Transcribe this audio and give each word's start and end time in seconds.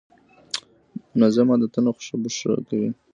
منظم 1.19 1.47
عادتونه 1.53 1.89
خوب 1.99 2.21
ښه 2.37 2.51
کوي. 2.67 2.89